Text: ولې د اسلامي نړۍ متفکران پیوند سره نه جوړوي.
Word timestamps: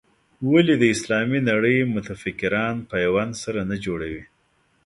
ولې 0.51 0.73
د 0.81 0.83
اسلامي 0.95 1.39
نړۍ 1.49 1.77
متفکران 1.95 2.75
پیوند 2.91 3.33
سره 3.43 3.61
نه 3.69 3.75
جوړوي. 3.85 4.23